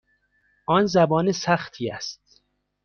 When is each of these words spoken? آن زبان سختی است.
آن 0.65 0.85
زبان 0.85 1.31
سختی 1.31 1.91
است. 1.91 2.39